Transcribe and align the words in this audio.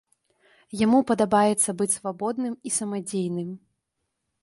Яму 0.85 0.99
падабаецца 1.11 1.77
быць 1.83 1.89
свабодным 1.99 2.53
і 2.71 2.77
самадзейным. 2.81 3.49